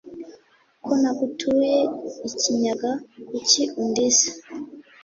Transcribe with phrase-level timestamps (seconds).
[0.83, 1.73] Ko nagutuye
[2.29, 2.91] ikinyaga,
[3.27, 4.29] kuki undiza